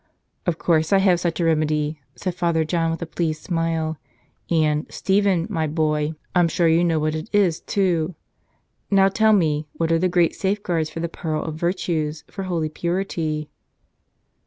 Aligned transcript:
"Of 0.47 0.57
course 0.57 0.91
I 0.91 0.97
have 0.97 1.19
such 1.19 1.39
a 1.39 1.45
remedy," 1.45 1.99
said 2.15 2.33
Father 2.33 2.65
John 2.65 2.89
with 2.89 3.03
a 3.03 3.05
pleased 3.05 3.43
smile. 3.43 3.99
"And, 4.49 4.87
Stephen, 4.89 5.45
my 5.47 5.67
boy, 5.67 6.15
I'm 6.33 6.47
sure, 6.47 6.67
"Tell 6.67 6.73
Us 6.73 6.77
Ajiother!" 6.77 6.77
you 6.77 6.83
know 6.85 6.99
what 6.99 7.13
it 7.13 7.29
is, 7.31 7.59
too. 7.61 8.15
Now 8.89 9.09
tell 9.09 9.31
me, 9.33 9.67
what 9.73 9.91
are 9.91 9.99
the 9.99 10.09
great 10.09 10.33
safeguards 10.33 10.89
for 10.89 11.01
the 11.01 11.07
pearl 11.07 11.43
of 11.43 11.53
virtues, 11.53 12.23
for 12.31 12.41
holy 12.45 12.69
purity?" 12.69 13.51